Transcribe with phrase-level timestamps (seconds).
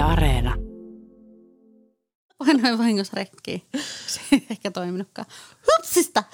[0.00, 0.54] Yle Areena.
[2.38, 3.62] Painoin vahingossa rekkiin.
[4.06, 5.28] Se ei ehkä toiminutkaan.
[5.66, 6.24] Hupsista!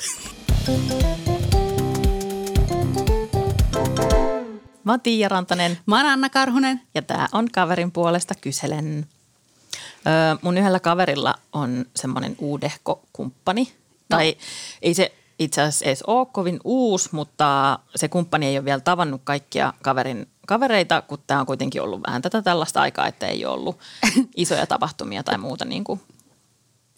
[4.84, 6.81] Mä oon Tiia Rantanen Mä oon Anna Karhunen.
[6.94, 9.06] ja tää on kaverin puolesta kyselen.
[10.06, 13.72] Öö, mun yhdellä kaverilla on semmoinen uudehko kumppani.
[14.10, 14.16] No.
[14.16, 14.36] Tai
[14.82, 19.20] ei se itse asiassa edes ole kovin uusi, mutta se kumppani ei ole vielä tavannut
[19.24, 23.54] kaikkia kaverin kavereita, kun tämä on kuitenkin ollut vähän tätä tällaista aikaa, että ei ole
[23.54, 23.79] ollut
[24.36, 26.00] isoja tapahtumia tai muuta niin kuin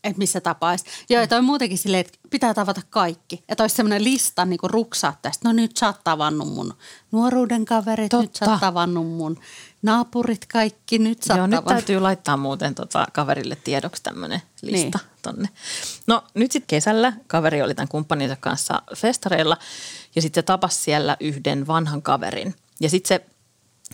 [0.05, 0.85] Että missä tapaisi.
[1.09, 3.45] Joo, että on muutenkin silleen, että pitää tavata kaikki.
[3.49, 5.49] Että olisi semmoinen lista niin kuin ruksaa tästä.
[5.49, 6.75] No nyt sä oot tavannut mun
[7.13, 8.67] nuoruuden kaverit, nyt sä oot Totta.
[8.67, 9.39] tavannut mun
[9.83, 15.11] naapurit kaikki, nyt sä Joo, nyt täytyy laittaa muuten tota kaverille tiedoksi tämmöinen lista niin.
[15.23, 15.49] tonne.
[16.07, 19.57] No nyt sitten kesällä kaveri oli tämän kumppaninsa kanssa festareilla
[20.15, 22.55] ja sitten se tapasi siellä yhden vanhan kaverin.
[22.81, 23.27] Ja sitten se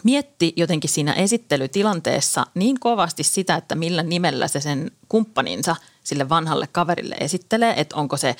[0.04, 6.66] mietti jotenkin siinä esittelytilanteessa niin kovasti sitä, että millä nimellä se sen kumppaninsa sille vanhalle
[6.72, 8.36] kaverille esittelee, että onko se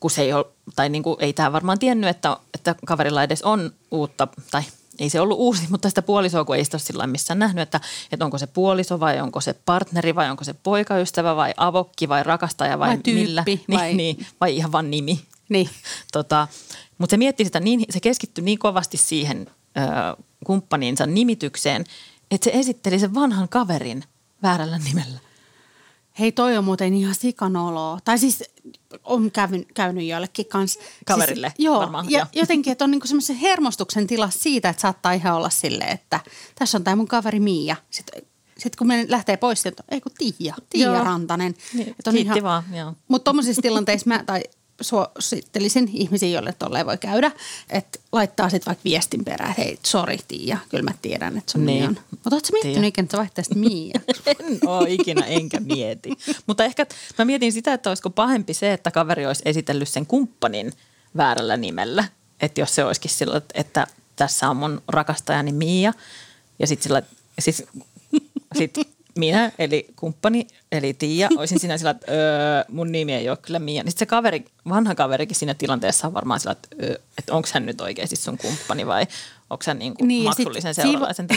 [0.00, 0.44] kun se ei ole,
[0.76, 4.62] tai niin kuin, ei tämä varmaan tiennyt, että, että kaverilla edes on uutta, tai
[4.98, 7.80] ei se ollut uusi, mutta sitä puolisoa, kun ei sitä ole sillä missään nähnyt, että,
[8.12, 12.22] että onko se puoliso vai onko se partneri vai onko se poikaystävä vai avokki vai
[12.22, 13.44] rakastaja vai, Vai tyyppi millä.
[13.78, 15.20] vai- Niin, niin, vai ihan vaan nimi.
[15.48, 15.68] Niin.
[16.12, 16.48] Tota,
[16.98, 19.46] mutta se mietti sitä niin, se keskittyi niin kovasti siihen
[19.78, 21.84] ö, kumppaninsa nimitykseen,
[22.30, 24.04] että se esitteli sen vanhan kaverin
[24.42, 25.18] väärällä nimellä.
[26.18, 27.98] Hei, toi on muuten ihan sikanoloa.
[28.04, 28.44] Tai siis
[29.04, 30.80] on käynyt, käynyt joillekin kanssa.
[31.06, 32.26] Kaverille siis, joo, varmaan, ja joo.
[32.42, 36.20] jotenkin, että on niinku semmoisen hermostuksen tila siitä, että saattaa ihan olla silleen, että
[36.54, 37.76] tässä on tämä mun kaveri Miia.
[37.90, 38.22] Sitten,
[38.58, 41.04] sitten kun me lähtee pois, että ei kun Tiia, Tiia Joo.
[41.04, 41.54] Rantanen.
[41.74, 42.92] Niin, Että on kiitti vaan, joo.
[43.08, 44.42] Mutta tuommoisissa tilanteissa mä, tai
[44.82, 47.30] suosittelisin ihmisiä, joille tolleen voi käydä,
[47.70, 51.66] että laittaa sitten vaikka viestin perään, että hei, sori Tiia, kyllä mä tiedän, että sun
[51.66, 51.78] Niin.
[51.78, 51.88] niin.
[51.88, 51.98] on.
[52.10, 54.00] Mutta ootko miettinyt ikinä, että sä vaihtaisit Miia?
[54.26, 56.10] En ole ikinä enkä mieti.
[56.46, 56.86] Mutta ehkä
[57.18, 60.72] mä mietin sitä, että olisiko pahempi se, että kaveri olisi esitellyt sen kumppanin
[61.16, 62.04] väärällä nimellä.
[62.40, 65.92] Että jos se olisikin sillä, että- että tässä on mun rakastajani Miia
[66.58, 67.02] ja sitten sillä,
[67.38, 67.64] siis,
[68.58, 68.74] sit
[69.18, 73.58] minä eli kumppani eli Tiia olisin siinä sillä, että öö, mun nimi ei ole kyllä
[73.58, 73.82] Miia.
[73.82, 77.48] Niin sitten se kaveri, vanha kaverikin siinä tilanteessa on varmaan sillä, että, öö, että onko
[77.54, 79.06] hän nyt oikeasti sun kumppani vai
[79.50, 81.26] onko hän niin kuin Niin, maksullisen sit seuralaisen.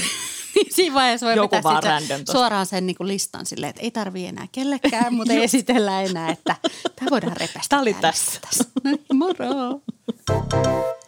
[0.55, 3.81] Niin siinä vaiheessa voi Joku vetää vaan sitä suoraan sen niin kuin listan silleen, että
[3.81, 6.55] ei tarvii enää kellekään, mutta ei esitellä enää, että
[6.95, 7.69] tämä voidaan repästä.
[7.69, 8.11] Tää oli täällä.
[8.41, 8.63] tässä.
[8.83, 9.81] No moro.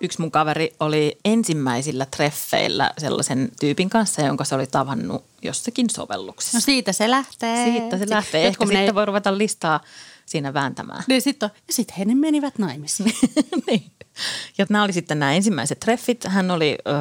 [0.02, 6.58] Yksi mun kaveri oli ensimmäisillä treffeillä sellaisen tyypin kanssa, jonka se oli tavannut jossakin sovelluksessa.
[6.58, 7.66] No siitä se lähtee.
[7.66, 8.48] Siitä se lähtee.
[8.48, 9.80] Ehkä sitten voi ruveta listaa
[10.26, 11.04] siinä vääntämään.
[11.08, 13.14] Niin sit on, ja sitten he ne menivät naimisiin.
[13.68, 13.92] niin.
[14.58, 16.24] Ja nämä oli sitten nämä ensimmäiset treffit.
[16.24, 16.92] Hän oli ö,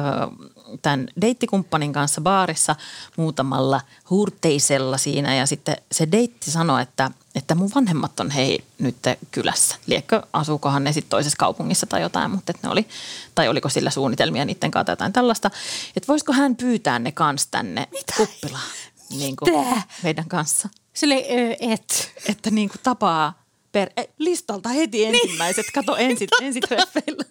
[0.81, 2.75] tämän deittikumppanin kanssa baarissa
[3.17, 8.95] muutamalla huurteisella siinä ja sitten se deitti sanoi, että, että mun vanhemmat on hei nyt
[9.31, 9.75] kylässä.
[9.85, 12.87] Liekkö asuukohan ne sitten toisessa kaupungissa tai jotain, mutta että ne oli,
[13.35, 15.51] tai oliko sillä suunnitelmia niiden kanssa tai jotain tällaista.
[15.95, 18.13] Että voisiko hän pyytää ne kans tänne Mitä?
[18.17, 18.69] kuppilaan
[19.09, 19.65] niin kuin
[20.03, 20.69] meidän kanssa.
[20.93, 22.11] Silleen, ö, et.
[22.25, 27.23] Että niin kuin tapaa per, eh, listalta heti ensimmäiset, kato ensi, ensitreffeillä.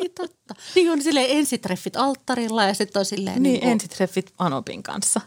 [0.00, 0.54] Niin totta.
[0.74, 5.20] Niin on silleen ensitreffit alttarilla ja sitten on silleen Niin, kuin- ensitreffit Anopin kanssa.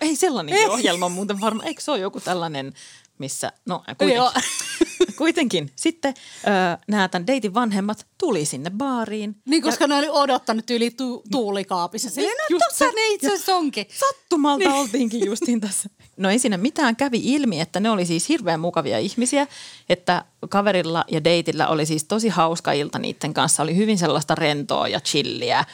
[0.00, 1.68] Ei sellainenkin ohjelma muuten varmaan.
[1.68, 2.72] Eikö se ole joku tällainen,
[3.18, 4.16] missä, no kuitenkin.
[4.16, 4.32] Joo.
[5.16, 5.70] kuitenkin.
[5.76, 6.14] Sitten
[6.46, 9.36] ö, nämä tämän deitin vanhemmat tuli sinne baariin.
[9.44, 12.10] Niin, koska ne oli odottanut yli tu- tuulikaapissa.
[12.10, 12.92] Silleen, no tossa se.
[12.94, 13.86] ne itse asiassa onkin.
[14.00, 14.72] Sattumalta niin.
[14.72, 15.90] oltiinkin justiin tässä.
[16.16, 19.46] No ei siinä mitään kävi ilmi, että ne oli siis hirveän mukavia ihmisiä,
[19.88, 23.62] että kaverilla ja deitillä oli siis tosi hauska ilta niiden kanssa.
[23.62, 25.64] Oli hyvin sellaista rentoa ja chilliä.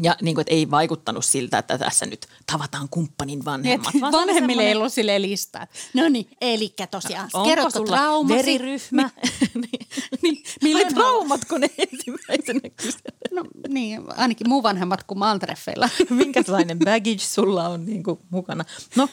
[0.00, 3.94] Ja niin kuin, että ei vaikuttanut siltä, että tässä nyt tavataan kumppanin vanhemmat.
[4.00, 5.66] Vaan vanhemmille ei ollut silleen listaa.
[5.94, 7.30] No niin, elikkä tosiaan.
[7.32, 8.34] Onko Kerrotko sulla traumasi?
[8.34, 9.02] veriryhmä?
[9.54, 9.86] niin.
[10.22, 13.28] Niin, Ai milloin traumatko ne ensimmäisenä kyselee?
[13.30, 15.88] No niin, ainakin mun vanhemmat kuin mä oon treffeillä.
[16.10, 18.64] Minkälainen baggage sulla on niin kuin mukana?
[18.96, 19.08] No,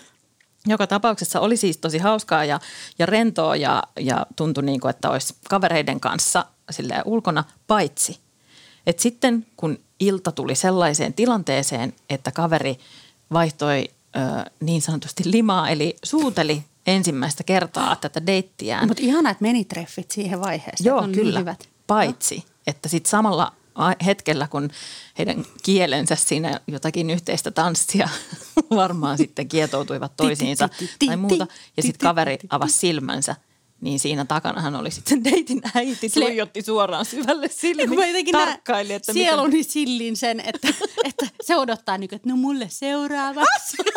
[0.67, 2.59] joka tapauksessa oli siis tosi hauskaa ja,
[2.99, 8.19] ja rentoa ja, ja tuntui niin kuin, että olisi kavereiden kanssa silleen ulkona, paitsi.
[8.87, 12.77] Et sitten kun ilta tuli sellaiseen tilanteeseen, että kaveri
[13.33, 14.19] vaihtoi ö,
[14.59, 18.87] niin sanotusti limaa, eli suuteli ensimmäistä kertaa tätä deittiään.
[18.87, 20.85] Mutta ihana, että meni treffit siihen vaiheeseen.
[20.85, 21.31] Joo, on kyllä.
[21.31, 21.69] Niin hyvät.
[21.87, 23.53] Paitsi, että sitten samalla
[24.05, 24.69] hetkellä, kun
[25.17, 28.09] heidän kielensä siinä jotakin yhteistä tanssia
[28.75, 30.69] varmaan sitten kietoutuivat toisiinsa
[31.05, 31.47] tai muuta.
[31.77, 33.35] Ja sitten kaveri avasi silmänsä,
[33.81, 39.27] niin siinä takanahan oli sitten deitin äiti, tuijotti suoraan syvälle silmiin, tarkkaili, että miten...
[39.27, 40.67] sieluni sillin sen, että,
[41.09, 43.77] että se odottaa niin kuin, että no mulle seuraavaksi.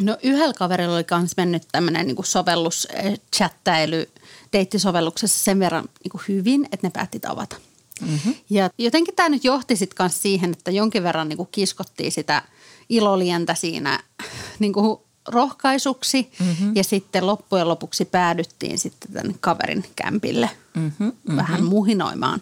[0.00, 4.10] No yhdellä kaverilla oli myös mennyt tämmöinen niin sovellus, eh, chattäily
[4.52, 7.56] deittisovelluksessa sen verran niin hyvin, että ne päätti tavata.
[8.00, 8.34] Mm-hmm.
[8.50, 12.42] Ja jotenkin tämä nyt johti sitten myös siihen, että jonkin verran niin kiskottiin sitä
[12.88, 14.00] ilolientä siinä
[14.58, 15.00] niin kuin
[15.30, 16.76] rohkaisuksi mm-hmm.
[16.76, 21.36] ja sitten loppujen lopuksi päädyttiin sitten tänne kaverin kämpille mm-hmm, mm-hmm.
[21.36, 22.40] vähän muhinoimaan.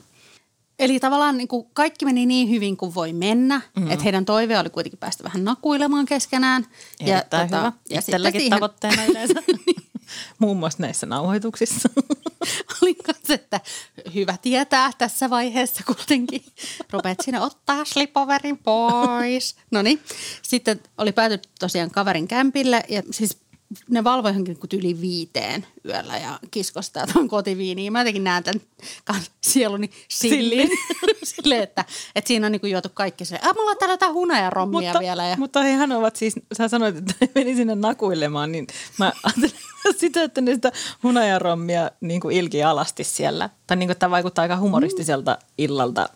[0.79, 3.91] Eli tavallaan niin kuin kaikki meni niin hyvin kuin voi mennä, mm-hmm.
[3.91, 6.67] että heidän toive oli kuitenkin päästä vähän nakuilemaan keskenään.
[7.01, 7.73] Erittäin ja, tota, hyvä.
[7.91, 8.57] Ja Itselläkin siihen...
[8.57, 9.35] tavoitteena yleensä.
[10.39, 11.89] Muun muassa näissä nauhoituksissa.
[12.83, 13.61] Olin kanssa, että
[14.15, 16.45] hyvä tietää tässä vaiheessa kuitenkin.
[16.91, 19.57] Rupeat sinne ottaa slipoverin pois.
[19.71, 20.01] No niin.
[20.43, 23.39] Sitten oli päätynyt tosiaan kaverin kämpille ja siis
[23.91, 27.93] ne valvoi johonkin yli viiteen yöllä ja kiskostaa tuon kotiviiniin.
[27.93, 30.69] Mä jotenkin näen tämän sieluni sillin.
[31.23, 31.85] Silleen, että,
[32.15, 33.39] että siinä on niin juotu kaikki se.
[33.43, 35.27] Ah, mulla on täällä jotain hunajarommia mutta, vielä.
[35.27, 35.37] Ja...
[35.37, 38.67] Mutta hehän ovat siis, sä sanoit, että meni sinne nakuilemaan, niin
[38.99, 39.55] mä ajattelin
[40.01, 40.73] sitä, että ne sitä
[41.03, 43.51] hunajarommia niin kuin ilki alasti siellä.
[43.67, 46.09] Tai niin kuin, tämä vaikuttaa aika humoristiselta illalta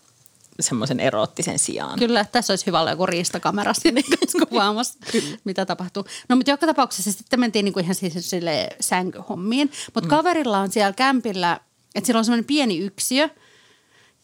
[0.61, 1.99] semmoisen eroottisen sijaan.
[1.99, 4.03] Kyllä, tässä olisi hyvä olla joku riistakamera sinne
[4.49, 4.99] kuvaamassa,
[5.45, 6.05] mitä tapahtuu.
[6.29, 9.71] No mutta joka tapauksessa sitten mentiin niinku ihan siis sille sänkyhommiin.
[9.95, 10.11] Mutta mm.
[10.11, 11.61] kaverilla on siellä kämpillä,
[11.95, 13.29] että sillä on semmoinen pieni yksiö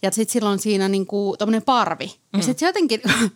[0.02, 2.06] ja sitten sillä on siinä niinku parvi.
[2.06, 2.38] Mm.
[2.38, 3.02] Ja sitten jotenkin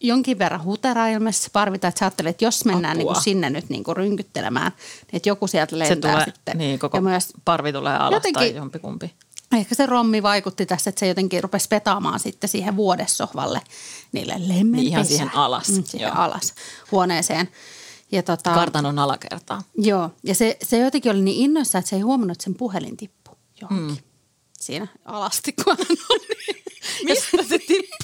[0.00, 3.94] jonkin verran huteraa ilmeisesti parvita, että sä ajattelet, että jos mennään niinku sinne nyt niinku
[3.94, 6.58] rynkyttelemään, niin että joku sieltä lentää se tulee, sitten.
[6.58, 9.14] Niin, koko ja myös parvi tulee alas jotenkin, tai jompikumpi
[9.58, 13.60] Ehkä se rommi vaikutti tässä, että se jotenkin rupesi petaamaan sitten siihen vuodessohvalle
[14.12, 15.68] niille lemmen niin Ihan siihen alas.
[15.68, 16.16] Mm, siihen joo.
[16.16, 16.54] alas
[16.92, 17.48] huoneeseen.
[18.12, 19.62] Ja tota, Kartanon alakertaa.
[19.78, 22.96] Joo, ja se, se jotenkin oli niin innoissa, että se ei huomannut, että sen puhelin
[22.96, 23.88] tippui johonkin.
[23.88, 23.96] Mm.
[24.60, 26.64] Siinä alasti, kun hän oli.
[27.04, 28.03] Mistä se tippui?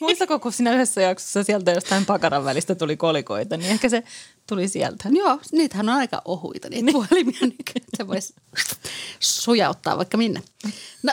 [0.00, 4.02] Muistako, kun siinä yhdessä jaksossa sieltä jostain pakaran välistä tuli kolikoita, niin ehkä se
[4.46, 5.08] tuli sieltä.
[5.12, 6.92] Joo, niitähän on aika ohuita niitä niin.
[6.92, 7.56] puhelimia, niin
[7.96, 8.34] se voisi
[9.20, 10.42] sujauttaa vaikka minne.
[11.02, 11.12] No,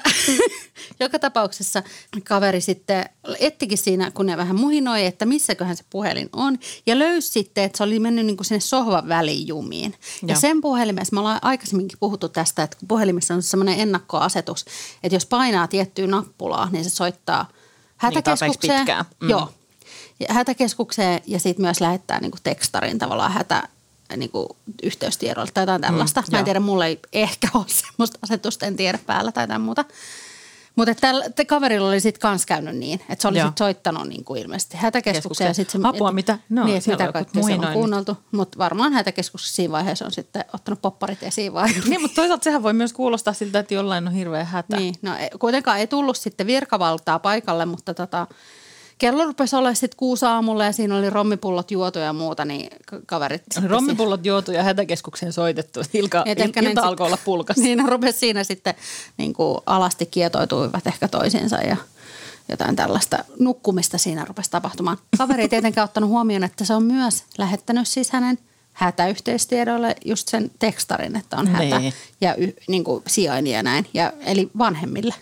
[1.00, 1.84] joka tapauksessa
[2.24, 3.06] kaveri sitten
[3.40, 6.60] ettikin siinä, kun ne vähän muhinoi, että missäköhän se puhelin on.
[6.86, 9.94] Ja löysi sitten, että se oli mennyt niin kuin sinne sohvan väliin jumiin.
[10.22, 10.40] Ja Joo.
[10.40, 14.66] sen puhelimessa, me ollaan aikaisemminkin puhuttu tästä, että kun puhelimessa on semmoinen ennakkoasetus,
[15.04, 17.50] että jos painaa tiettyä nappulaa, niin se soittaa–
[17.98, 18.86] hätäkeskukseen.
[18.86, 19.30] Niin, mm.
[19.30, 19.50] Joo.
[20.20, 23.64] Ja hätäkeskukseen ja sitten myös lähettää niinku tekstarin tavallaan hätä,
[24.18, 26.22] niinku yhteystiedolle tai jotain tällaista.
[26.22, 29.62] Mm, Mä en tiedä, mulla ei ehkä ole semmoista asetusta, en tiedä päällä tai jotain
[29.62, 29.86] muuta.
[30.76, 34.42] Mutta tällä kaverilla oli sitten kans käynyt niin, että se oli sitten soittanut niin kuin
[34.42, 35.48] ilmeisesti hätäkeskukseen.
[35.48, 36.40] Ja sit se, Apua, et, mitä?
[36.50, 38.18] No, niin, mitä kaikkea se on kuunneltu.
[38.32, 41.70] Mutta varmaan hätäkeskuksessa siinä vaiheessa on sitten ottanut popparit esiin vai?
[41.90, 44.78] Niin, mutta toisaalta sehän voi myös kuulostaa siltä, että jollain on hirveä hätä.
[44.78, 48.28] Niin, no kuitenkaan ei tullut sitten virkavaltaa paikalle, mutta tota,
[48.98, 52.70] kello rupesi olla sitten kuusi aamulla ja siinä oli rommipullot juotu ja muuta, niin
[53.06, 53.44] kaverit...
[53.68, 55.80] Rommipullot juotu ja hätäkeskukseen soitettu.
[55.94, 57.58] Ilka, il, ilta alkoi olla pulkas.
[57.66, 58.74] Niin, rupesi siinä sitten
[59.18, 61.78] niin kuin alasti kietoituivat ehkä toisiinsa ja
[62.50, 64.98] jotain tällaista nukkumista siinä rupesi tapahtumaan.
[65.18, 68.38] Kaveri ei tietenkään ottanut huomioon, että se on myös lähettänyt siis hänen
[68.74, 71.94] hätäyhteistiedolle just sen tekstarin, että on hätä niin.
[72.22, 75.14] ja y, niin kuin sijaini ja näin, ja, eli vanhemmille.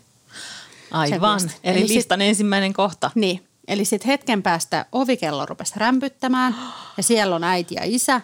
[0.92, 3.12] Aivan, eli, eli listan sit, ensimmäinen kohta.
[3.16, 6.56] Niin, Eli sitten hetken päästä ovikello rupesi rämpyttämään
[6.98, 8.22] ja siellä on äiti ja isä.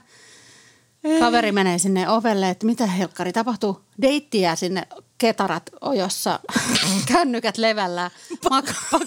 [1.19, 3.81] Kaveri menee sinne ovelle, että mitä helkkari tapahtuu.
[4.01, 4.87] Deittiä sinne
[5.17, 6.39] ketarat ojossa,
[7.13, 8.11] kännykät levällä,
[8.49, 8.73] makaa,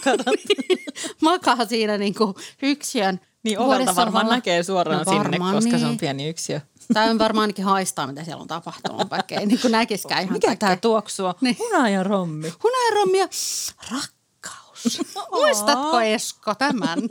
[1.23, 3.21] makaa siinä niinku yksiön.
[3.43, 5.79] Niin ovelta varmaan näkee suoraan no, sinne, koska niin.
[5.79, 5.99] se on niin.
[5.99, 6.61] pieni yksiö.
[6.95, 10.57] Tai on varmaan ainakin haistaa, mitä siellä on tapahtunut, vaikka ei niin näkiskään ihan Mikä
[10.57, 11.35] tämä tuoksua?
[11.41, 11.57] Niin.
[11.59, 12.53] Hunajan rommi.
[12.63, 13.29] Hunajan rommi ja
[13.91, 14.11] rak
[15.47, 16.99] Muistatko Esko tämän?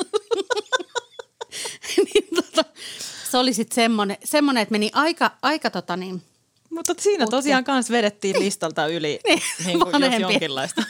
[1.97, 2.69] niin, tota,
[3.31, 6.21] se oli sitten semmoinen, semmoinen, että meni aika, aika tota niin,
[6.71, 7.31] mutta siinä Putki.
[7.31, 8.45] tosiaan kans vedettiin niin.
[8.45, 10.83] listalta yli niin, niin kuin jos jonkinlaista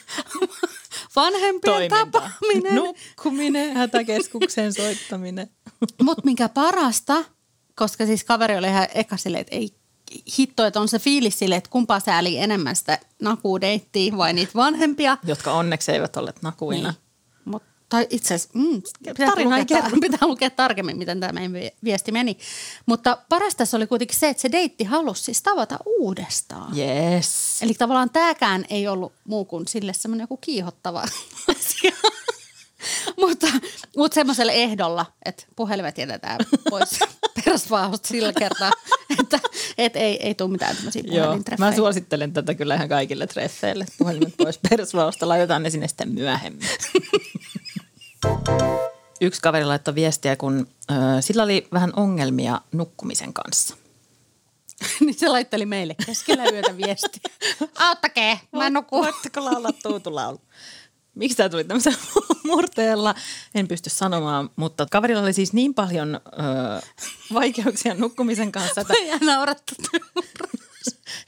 [1.16, 2.06] vanhempien toimintaa.
[2.06, 2.76] tapaaminen.
[2.76, 5.50] Nukkuminen, hätäkeskuksen soittaminen.
[6.04, 7.24] Mutta mikä parasta,
[7.76, 9.70] koska siis kaveri oli ihan eka silleen, että ei
[10.40, 15.18] hitto, että on se fiilis sille, että kumpaa sääli enemmän sitä nakuudeittiä vai niitä vanhempia.
[15.24, 16.90] Jotka onneksi eivät olleet nakuina.
[16.90, 17.11] Niin.
[17.92, 22.38] Tai itse asiassa, mm, pitää, lukea, pitää lukea tarkemmin, miten tämä meidän viesti meni.
[22.86, 26.78] Mutta parasta se oli kuitenkin se, että se deitti halusi siis tavata uudestaan.
[26.78, 27.62] Yes.
[27.62, 31.04] Eli tavallaan tämäkään ei ollut muu kuin sille semmoinen joku kiihottava
[31.60, 31.92] asia.
[33.18, 33.48] mutta
[33.98, 37.00] mutta semmoisella ehdolla, että puhelimet jätetään pois
[37.46, 38.72] perusvauhasta sillä kertaa,
[39.20, 39.40] että
[39.78, 41.70] et ei, ei tule mitään tämmöisiä puhelintreffejä.
[41.70, 43.86] Mä suosittelen tätä kyllä ihan kaikille treffeille.
[43.98, 46.68] Puhelimet pois perusvauhasta, laitetaan ne sinne sitten myöhemmin.
[49.22, 53.78] Yksi kaveri laittoi viestiä, kun ö, sillä oli vähän ongelmia nukkumisen kanssa.
[55.00, 57.32] niin se laitteli meille keskellä yötä viestiä.
[57.80, 58.98] Auttakee, mä en nuku.
[59.02, 60.42] Voitteko laulaa tuutulaulu?
[61.16, 61.98] Miksi tämä tuli tämmöisellä
[62.48, 63.16] murteella?
[63.56, 66.88] En pysty sanomaan, mutta kaverilla oli siis niin paljon ö,
[67.34, 69.76] vaikeuksia nukkumisen kanssa, että, Ja naurattu.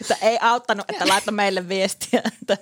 [0.02, 2.22] Että ei auttanut, että laittoi meille viestiä.
[2.42, 2.58] Että,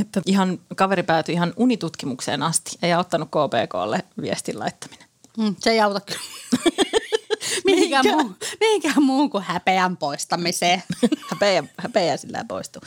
[0.00, 2.78] että ihan kaveri päätyi ihan unitutkimukseen asti.
[2.82, 5.08] Ei auttanut KPKlle viestin laittaminen.
[5.38, 6.20] Mm, se ei auta kyllä.
[7.64, 10.82] mihinkään, muu, mihinkään muun kuin häpeän poistamiseen.
[11.30, 12.82] häpeä, häpeä sillä poistuu.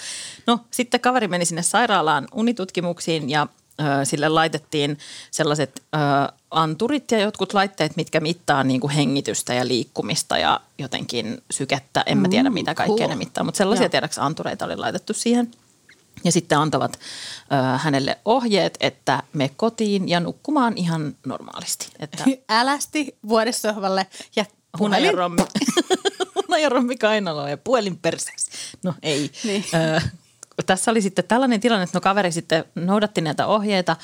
[0.48, 3.48] No sitten kaveri meni sinne sairaalaan unitutkimuksiin ja
[4.04, 4.98] sille laitettiin
[5.32, 5.84] sellaiset
[6.52, 12.04] anturit ja jotkut laitteet, mitkä mittaa niin kuin hengitystä ja liikkumista ja jotenkin sykettä.
[12.06, 15.52] En mä tiedä, Mm, mitä kaikkea ne mittaa, mutta sellaisia tiedäks antureita oli laitettu siihen.
[16.24, 21.88] Ja sitten antavat ö, hänelle ohjeet, että me kotiin ja nukkumaan ihan normaalisti.
[22.00, 24.46] Että Älästi vuodessohvalle ja
[24.78, 24.98] puhelin.
[24.98, 25.42] Hunajarommi.
[26.36, 28.52] Hunajarommi kainaloa ja puhelin perseessä.
[28.84, 29.32] No ei.
[29.44, 29.66] Niin.
[29.74, 30.02] Ö,
[30.66, 33.96] tässä oli sitten tällainen tilanne, että no kaveri sitten noudatti näitä ohjeita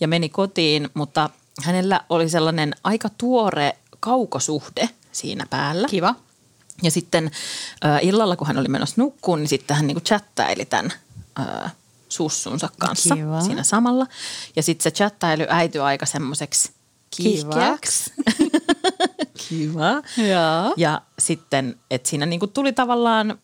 [0.00, 1.30] ja meni kotiin, mutta
[1.64, 5.88] hänellä oli sellainen aika tuore kaukosuhde siinä päällä.
[5.88, 6.14] Kiva.
[6.82, 7.30] Ja sitten
[7.84, 10.92] ö, illalla, kun hän oli menossa nukkuun, niin sitten hän niinku chattaili tämän
[11.38, 11.68] ö,
[12.08, 13.40] sussunsa kanssa Kiva.
[13.40, 14.06] siinä samalla.
[14.56, 16.72] Ja sitten se chattailu äityi aika semmoiseksi
[17.16, 18.12] kiihkeäksi.
[19.48, 19.90] Kiva.
[20.16, 20.74] Joo.
[20.76, 23.38] Ja sitten, että siinä niinku tuli tavallaan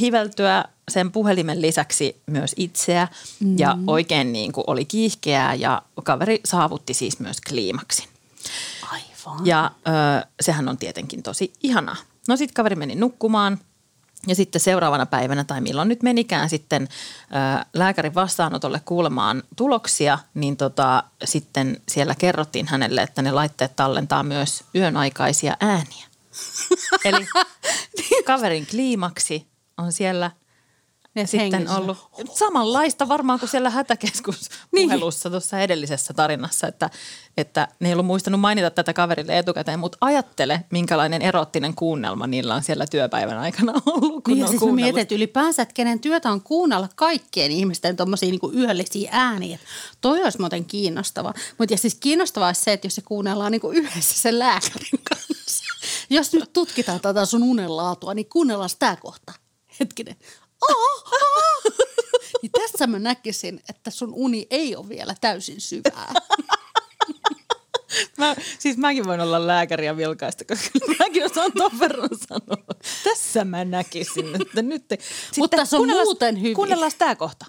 [0.00, 3.08] hiveltyä sen puhelimen lisäksi myös itseä
[3.40, 3.58] mm.
[3.58, 8.08] ja oikein niinku oli kiihkeää ja kaveri saavutti siis myös kliimaksin.
[8.90, 9.46] Aivan.
[9.46, 11.96] Ja ö, sehän on tietenkin tosi ihanaa.
[12.28, 13.58] No sitten kaveri meni nukkumaan
[14.26, 20.56] ja sitten seuraavana päivänä tai milloin nyt menikään sitten ö, lääkärin vastaanotolle kuulemaan tuloksia, niin
[20.56, 26.06] tota, sitten siellä kerrottiin hänelle, että ne laitteet tallentaa myös yön aikaisia ääniä.
[27.04, 27.26] Eli
[28.24, 30.30] kaverin kliimaksi on siellä
[31.16, 31.76] Ja sitten hengissä.
[31.76, 31.98] ollut
[32.34, 36.90] samanlaista varmaan kuin siellä hätäkeskuspuhelussa tuossa edellisessä tarinassa, että,
[37.36, 42.54] että ne ei ollut muistanut mainita tätä kaverille etukäteen, mutta ajattele, minkälainen erottinen kuunnelma niillä
[42.54, 44.84] on siellä työpäivän aikana ollut, kun Niin ne on siis kuunnellut.
[44.84, 49.58] mietin, että ylipäänsä, että kenen työtä on kuunnella kaikkien ihmisten tuommoisia niinku yöllisiä ääniä.
[50.00, 51.34] Toi olisi muuten kiinnostavaa.
[51.58, 55.64] Mutta ja siis kiinnostavaa olisi se, että jos se kuunnellaan niinku yhdessä sen lääkärin kanssa.
[56.10, 59.32] Jos nyt tutkitaan tätä sun unenlaatua, niin kuunnellaan sitä kohta.
[59.80, 60.16] Hetkinen.
[60.70, 61.72] Oh, oh.
[62.42, 66.12] Niin tässä mä näkisin, että sun uni ei ole vielä täysin syvää.
[68.18, 72.64] Mä, siis mäkin voin olla lääkäri ja vilkaista, koska mäkin osaan ton verran sanoa.
[73.04, 74.88] Tässä mä näkisin, että nyt...
[74.88, 74.98] Te...
[75.36, 76.54] Mutta se on muuten hyvin.
[76.54, 77.46] Kuunnellaan tämä kohta.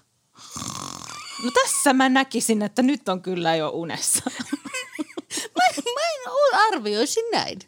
[1.43, 4.21] No tässä mä näkisin, että nyt on kyllä jo unessa.
[5.55, 5.63] Mä,
[5.93, 7.59] mä en arvioisi näin.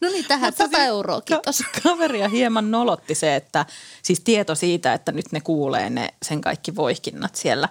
[0.00, 1.62] No niin, tähän Mutta 100 siis euroa, ka- kiitos.
[1.82, 3.66] Kaveria hieman nolotti se, että
[4.02, 7.68] siis tieto siitä, että nyt ne kuulee ne sen kaikki voihkinnat siellä.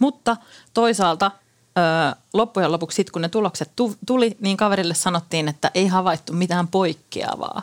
[0.00, 0.36] Mutta
[0.74, 1.30] toisaalta
[1.78, 6.32] ö, loppujen lopuksi sit, kun ne tulokset tu- tuli, niin kaverille sanottiin, että ei havaittu
[6.32, 7.62] mitään poikkeavaa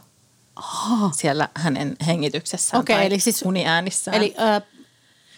[1.16, 4.18] siellä hänen hengityksessään Okei, tai eli siis- uniäänissään.
[4.18, 4.62] Eli ö,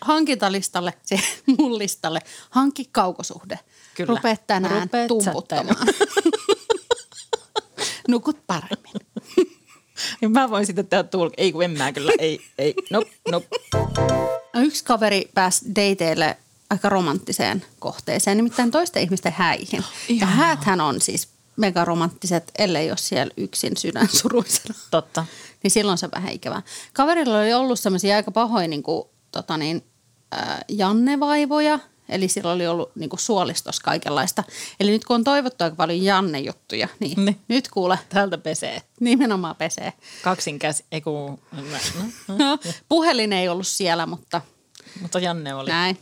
[0.02, 1.20] hankintalistalle, se
[1.60, 3.60] mun listalle, hankki kaukosuhde.
[3.96, 4.08] Kyllä.
[4.16, 5.76] Rupeat tänään Rupeat tumputtamaan.
[8.08, 8.94] Nukut paremmin.
[10.30, 11.34] Mä voin sitten tehdä tulk...
[11.38, 13.44] Ei kun en mä kyllä, ei, ei, no, no.
[14.54, 16.38] No, yksi kaveri pääsi dateille
[16.70, 19.80] aika romanttiseen kohteeseen, nimittäin toisten ihmisten häihin.
[19.80, 20.36] Ja Ihanaa.
[20.36, 24.76] hääthän on siis megaromanttiset, ellei ole siellä yksin sydän suruisena.
[24.92, 25.26] Totta.
[25.64, 26.62] Niin silloin se on vähän ikävää.
[26.94, 29.84] Kaverilla oli ollut semmoisia aika pahoja niin kuin, tota niin,
[30.34, 31.80] äh, Janne-vaivoja,
[32.10, 34.44] eli sillä oli ollut niin kuin suolistos kaikenlaista.
[34.80, 37.40] Eli nyt kun on toivottu aika paljon Janne-juttuja, niin, Niin.
[37.48, 38.82] nyt kuule, Täältä pesee.
[39.00, 39.94] nimenomaan pesee.
[40.22, 42.58] Kaksin käsi, ei kun, no, no,
[42.90, 44.42] puhelin ei ollut siellä, mutta
[45.02, 45.70] mutta Janne oli.
[45.70, 45.98] näin.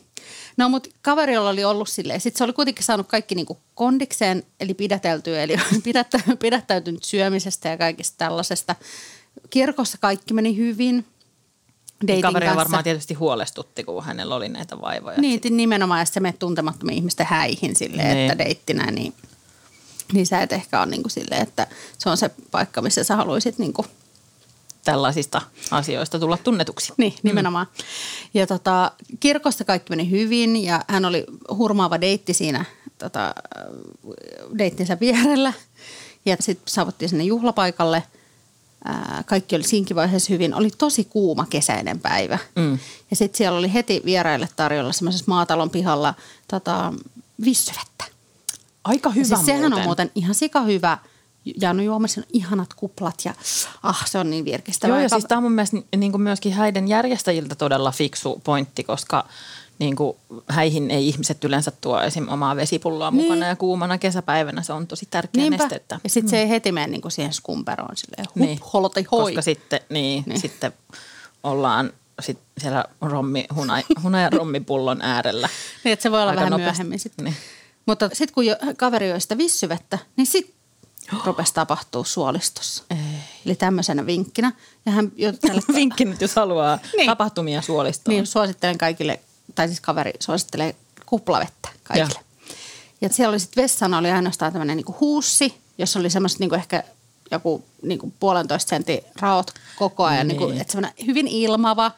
[0.58, 4.74] No mutta kaverilla oli ollut silleen, sitten se oli kuitenkin saanut kaikki niinku kondikseen, eli
[4.74, 8.76] pidäteltyä, eli pidättä, pidättäytynyt syömisestä ja kaikista tällaisesta.
[9.50, 11.06] Kirkossa kaikki meni hyvin.
[12.08, 12.60] Dating Kaveria kanssa.
[12.60, 15.18] varmaan tietysti huolestutti, kun hänellä oli näitä vaivoja.
[15.22, 18.32] Niin, nimenomaan, jos sä menet tuntemattomien ihmisten häihin silleen, Niin.
[18.32, 19.14] että deittinä, niin,
[20.14, 23.16] niin sä et ehkä ole niin kuin silleen, että se on se paikka, missä sä
[23.16, 23.88] haluaisit niin kuin
[24.86, 25.42] Tällaisista
[25.72, 26.94] asioista tulla tunnetuksi.
[26.98, 27.68] Niin, nimenomaan.
[27.78, 27.84] Mm.
[28.34, 31.26] Ja tota, kirkossa kaikki meni hyvin ja hän oli
[31.58, 32.66] hurmaava deitti siinä
[32.98, 33.34] tota,
[34.58, 35.54] deittinsä vierellä.
[36.26, 38.04] Ja sitten saavuttiin sinne juhlapaikalle.
[38.86, 40.54] Ää, kaikki oli siinkin vaiheessa hyvin.
[40.54, 42.38] Oli tosi kuuma kesäinen päivä.
[42.56, 42.80] Mm.
[43.10, 46.14] Ja sitten siellä oli heti vieraille tarjolla semmoisessa maatalon pihalla
[46.48, 46.94] tota,
[47.46, 48.06] vissyvettä.
[48.84, 50.12] Aika Ja hyvä siis sehän on muuten.
[50.16, 50.98] ihan sika hyvä.
[51.62, 53.34] Ja juomassa on ihanat kuplat ja
[53.84, 54.96] ah, se on niin virkistävää.
[54.96, 58.42] Joo, ja Ja siis tämä on mun mielestä niin kuin myöskin häiden järjestäjiltä todella fiksu
[58.44, 59.26] pointti, koska
[59.80, 60.18] niin kuin
[60.48, 62.28] häihin ei ihmiset yleensä tuo esim.
[62.30, 63.24] omaa vesipulloa Niin.
[63.24, 65.64] mukana ja kuumana kesäpäivänä se on tosi tärkeä Niinpä.
[65.64, 66.00] nestettä.
[66.04, 68.60] Ja sitten se ei heti mene niinku siihen skumperoon silleen hup, Niin.
[68.74, 69.24] holoti hoi.
[69.24, 70.24] Koska sitten, niin, Niin.
[70.28, 70.40] niin.
[70.42, 70.74] sitten
[71.44, 75.50] ollaan sit siellä rommi, huna, huna ja rommipullon äärellä.
[75.84, 76.72] Niin, että se voi olla Aika vähän nopeasti.
[76.74, 77.26] myöhemmin sitten.
[77.26, 77.36] Niin.
[77.86, 80.56] Mutta sitten kun jo, kaveri joi sitä vissyvettä, niin sitten
[81.26, 82.84] rupesi tapahtuu suolistossa.
[82.92, 82.98] Ei.
[83.46, 84.52] Eli tämmöisenä vinkkinä.
[84.86, 86.92] Ja hän jo tällä Vinkki nyt, jos haluaa Niin.
[86.98, 87.08] niin.
[87.10, 88.14] tapahtumia suolistoon.
[88.14, 89.20] Niin suosittelen kaikille,
[89.56, 90.76] tai siis kaveri suosittelee
[91.06, 92.20] kuplavettä kaikille.
[92.20, 92.56] Joo.
[93.02, 96.84] Ja siellä oli sitten vessana oli ainoastaan tämmöinen niinku huussi, jossa oli semmoiset niinku ehkä
[97.32, 100.28] joku niinku puolentoista sentin raot koko ajan.
[100.28, 100.38] Niin.
[100.38, 100.62] Niinku, Niin.
[100.62, 101.92] että semmoinen hyvin ilmava.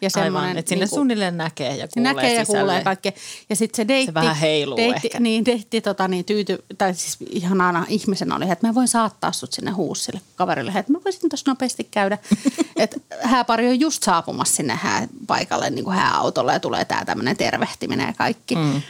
[0.00, 2.60] Ja Aivan, että sinne niinku- suunnilleen näkee ja kuulee näkee ja sisälle.
[2.60, 3.12] kuulee kaikkea.
[3.50, 4.06] Ja sitten se deitti.
[4.06, 5.20] Se vähän heiluu deitti, ehkä.
[5.20, 9.52] Niin, deitti tota, niin tyyty, tai siis ihanana ihmisenä oli, että mä voin saattaa sut
[9.52, 10.72] sinne huussille kaverille.
[10.76, 12.18] Että mä voisin tuossa nopeasti käydä.
[12.78, 18.06] että hääpari on just saapumassa sinne hääpaikalle niin kuin hääautolla ja tulee tää tämmöinen tervehtiminen
[18.06, 18.54] ja kaikki.
[18.56, 18.82] Mm.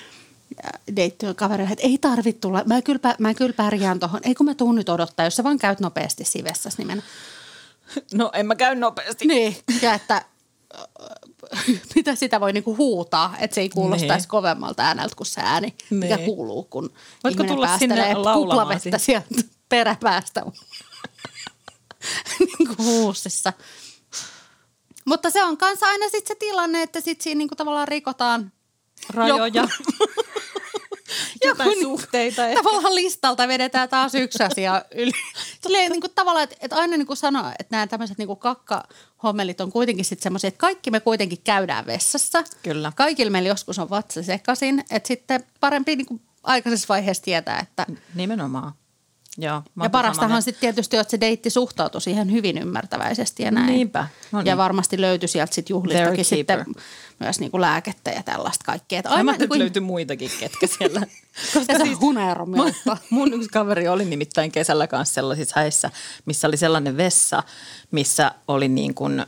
[0.63, 2.63] Ja deitti on kaverille, että ei tarvitse tulla.
[2.67, 4.21] Mä kyllä, mä kyllä pärjään tuohon.
[4.25, 7.03] Ei kun mä tuun nyt odottaa, jos sä vaan käyt nopeasti sivessas, niin mennä.
[8.15, 9.27] No en mä käy nopeasti.
[9.27, 10.23] Niin, ja että
[11.95, 14.29] mitä sitä voi niinku huutaa, että se ei kuulostaisi Niin.
[14.29, 16.27] kovemmalta ääneltä kuin se ääni, mikä Niin.
[16.27, 16.93] kuuluu, kun
[17.25, 19.29] Voitko tulla sinne päästelee kuplavettä sieltä
[19.69, 20.43] peräpäästä
[22.39, 23.53] niin kuin huussissa.
[25.09, 28.53] Mutta se on kanssa aina sitten se tilanne, että sitten siinä niinku tavallaan rikotaan
[29.15, 29.69] Rajoja.
[31.45, 32.47] Jotain Joku- suhteita.
[32.47, 32.63] ehkä.
[32.63, 35.13] Tavallaan listalta vedetään taas yksi asia yli.
[35.63, 39.61] Silleen, niin kuin tavallaan, että, että aina niin kuin sanoo, että nämä tämmöiset niin kakkahommelit
[39.61, 42.45] on kuitenkin sitten semmoisia, että kaikki me kuitenkin käydään vessassa.
[42.63, 42.93] Kyllä.
[42.97, 47.87] Kaikilla meillä joskus on vatsa sekaisin, että sitten parempi niin kuin aikaisessa vaiheessa tietää, että
[48.15, 48.73] Nimenomaan.
[49.41, 53.67] Joo, ja parastahan sitten tietysti, että se deitti suhtautui siihen hyvin ymmärtäväisesti ja näin.
[53.67, 54.07] Niinpä.
[54.33, 54.57] No Ja niin.
[54.57, 56.65] varmasti löytyi sieltä sitten juhlistakin sitten
[57.21, 58.99] myös niin kuin lääkettä ja tällaista kaikkea.
[58.99, 61.01] Että Ai mä niin kuin- löytyi muitakin, ketkä siellä.
[61.69, 62.73] ja se huneeromi mun,
[63.11, 65.91] mun yksi kaveri oli nimittäin kesällä kanssa sellaisissa häissä,
[66.27, 67.43] missä oli sellainen vessa,
[67.91, 69.25] missä oli niin kuin, ö,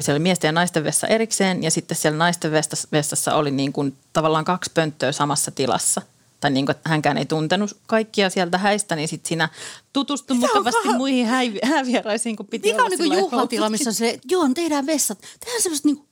[0.00, 3.72] siellä oli miesten ja naisten vessa erikseen ja sitten siellä naisten vessassa, vessassa oli niin
[3.72, 6.02] kuin tavallaan kaksi pönttöä samassa tilassa.
[6.40, 9.48] Tai niin kuin, että hänkään ei tuntenut kaikkia sieltä häistä, niin sitten siinä
[9.92, 13.92] tutustui mukavasti vähän- muihin häi- häävieraisiin, kun piti Mikä on niinku sillä lailla juhlatila, missä
[13.92, 15.18] se, joo, tehdään vessat.
[15.40, 16.06] Tehdään semmoista niinku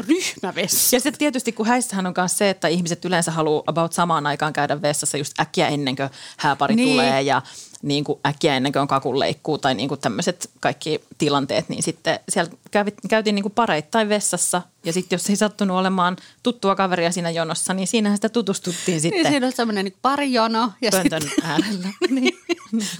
[0.00, 0.96] ryhmävessa.
[0.96, 4.52] Ja se tietysti, kun häissähän on myös se, että ihmiset yleensä haluaa about samaan aikaan
[4.52, 6.86] käydä vessassa just äkkiä ennen kuin hääpari Niin.
[6.86, 6.96] niin.
[6.96, 7.42] tulee ja
[7.82, 12.20] niin kuin äkkiä ennen kuin on kakunleikkuu tai niin kuin tämmöiset kaikki tilanteet, niin sitten
[12.28, 17.12] siellä kävi, käytiin niin kuin pareittain vessassa ja sitten jos ei sattunut olemaan tuttua kaveria
[17.12, 20.72] siinä jonossa, niin siinähän sitä tutustuttiin Niin sitten siinä on semmoinen niinku parijono.
[20.82, 21.88] Ja pöntön sitten, äärellä.
[22.10, 22.38] niin.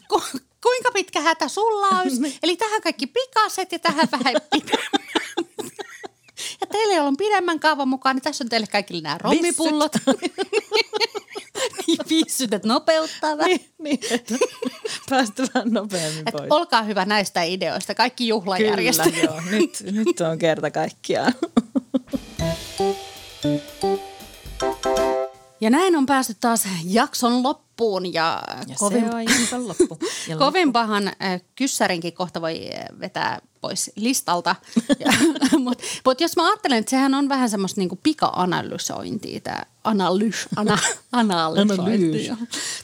[0.08, 0.22] ku,
[0.62, 2.38] kuinka pitkä hätä sulla olisi?
[2.42, 5.10] Eli tähän kaikki pikaset ja tähän vähän pidemmän.
[6.60, 9.92] Ja teille, joilla on pidemmän kaavan mukaan, niin tässä on teille kaikille nämä rommipullot.
[12.10, 13.50] Vissyt, että nopeuttaa vähän.
[13.50, 14.34] niin, niin, että
[15.10, 16.50] päästä vähän nopeammin Et pois.
[16.50, 17.94] olkaa hyvä näistä ideoista.
[17.94, 19.14] Kaikki juhlajärjestöt.
[19.14, 19.40] Kyllä, joo.
[19.50, 21.34] Nyt, nyt on kerta kaikkiaan.
[25.60, 29.98] Ja näin on päästy taas jakson loppuun ja, Ja kovin, se on jakson loppu.
[30.28, 34.56] Ja kovin pahan äh, kyssärinkin kohta voi äh, vetää pois listalta.
[35.64, 40.78] Mutta mut jos mä ajattelen, että sehän on vähän semmoista niinku pika-analysointia, tämä analys, ana,
[41.12, 42.30] analysointi.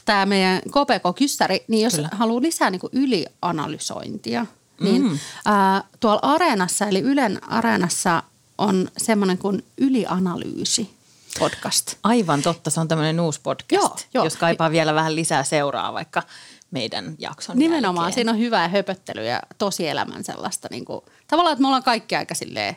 [0.05, 2.09] Tämä meidän Kopeko-kyssäri, niin jos Kyllä.
[2.11, 4.45] haluaa lisää niinku ylianalysointia,
[4.79, 5.19] niin mm.
[5.47, 8.23] äh, tuolla Areenassa eli Ylen Areenassa
[8.57, 10.97] on semmoinen kuin ylianalyysi
[11.39, 11.95] podcast.
[12.03, 14.23] Aivan totta, se on tämmöinen uusi podcast, joo, joo.
[14.23, 16.23] jos kaipaa vielä vähän lisää seuraa vaikka
[16.71, 18.13] meidän jakson Nimenomaan, jälkeen.
[18.13, 20.67] siinä on hyvää höpöttelyä ja tosielämän sellaista.
[20.71, 22.75] Niin kuin, tavallaan, että me ollaan kaikki aika silleen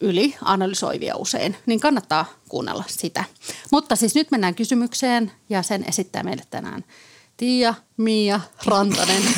[0.00, 3.24] yli analysoivia usein, niin kannattaa kuunnella sitä.
[3.72, 6.84] Mutta siis nyt mennään kysymykseen ja sen esittää meille tänään
[7.36, 9.22] Tiia Mia Rantanen.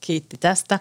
[0.00, 0.80] Kiitti tästä.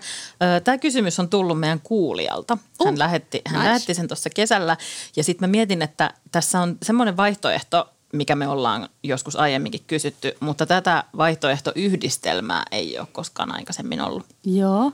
[0.64, 2.58] Tämä kysymys on tullut meidän kuulijalta.
[2.86, 3.68] Hän, Oh, lähetti, hän nice.
[3.68, 4.78] lähetti sen tuossa kesällä
[5.16, 10.38] ja sitten mä mietin, että tässä on semmoinen vaihtoehto, mikä me ollaan joskus aiemminkin kysytty,
[10.40, 14.26] mutta tätä vaihtoehtoyhdistelmää ei ole koskaan aikaisemmin ollut.
[14.46, 14.92] Joo.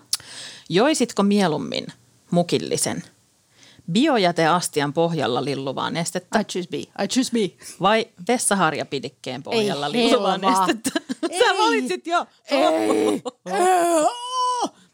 [0.70, 1.88] Joisitko mieluummin
[2.32, 3.04] mukillisen
[3.92, 6.74] biojäteastian pohjalla lilluvaa nestettä I choose B.
[6.74, 7.36] I choose B.
[7.82, 10.68] vai vessaharjapidikkeen pohjalla Ei lilluvaa helvaa.
[10.68, 11.00] nestettä?
[11.30, 11.40] Ei.
[11.40, 12.26] Sä valitsit jo.
[12.52, 13.22] Ei.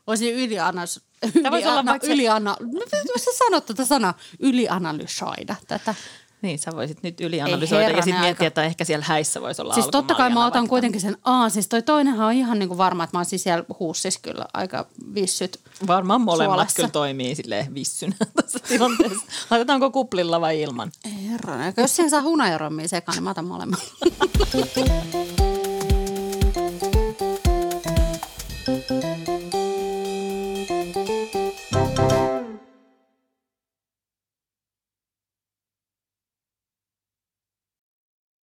[0.07, 0.99] Voisin ylianalys...
[1.33, 2.57] Tämä voisi olla vaikka se- yliana...
[2.73, 4.13] Miten sä sanot tätä sanaa?
[4.39, 5.95] Ylianalysoida tätä.
[6.45, 9.88] Niin, sä voisit nyt ylianalysoida ja sitten miettiä, että ehkä siellä häissä voisi olla Siis
[9.88, 10.69] totta kai mä otan vaikka.
[10.69, 13.63] kuitenkin sen, aa siis toi toinenhan on ihan niinku varma, että mä oon siis siellä
[13.79, 15.60] huussissa kyllä aika vissyt.
[15.88, 16.75] Varmaan molemmat suolassa.
[16.75, 19.25] kyllä toimii silleen vissynä tässä tilanteessa.
[19.49, 20.91] Laitetaanko kuplilla vai ilman?
[21.05, 21.81] Ei herranen, aika.
[21.81, 23.79] jos siihen saa hunajarommia sekaan, niin mä otan molemmat.